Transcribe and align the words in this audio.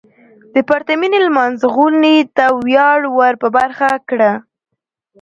د 0.53 0.55
پرتمينې 0.69 1.19
لمانځغونډې 1.25 2.17
ته 2.35 2.45
وياړ 2.63 2.99
ور 3.17 3.33
په 3.41 3.47
برخه 3.57 3.89
کړه. 4.09 4.31